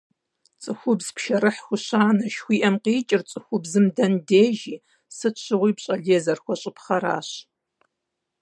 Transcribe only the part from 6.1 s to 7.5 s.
зэрыхуэщӀыпхъэрщ.